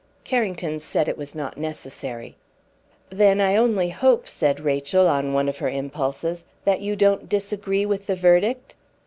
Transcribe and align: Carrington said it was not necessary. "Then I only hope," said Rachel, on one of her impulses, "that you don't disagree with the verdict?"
Carrington 0.23 0.79
said 0.79 1.07
it 1.07 1.15
was 1.15 1.35
not 1.35 1.59
necessary. 1.59 2.35
"Then 3.11 3.39
I 3.39 3.55
only 3.55 3.89
hope," 3.89 4.27
said 4.27 4.59
Rachel, 4.59 5.07
on 5.07 5.31
one 5.33 5.47
of 5.47 5.59
her 5.59 5.69
impulses, 5.69 6.45
"that 6.65 6.81
you 6.81 6.95
don't 6.95 7.29
disagree 7.29 7.85
with 7.85 8.07
the 8.07 8.15
verdict?" 8.15 8.73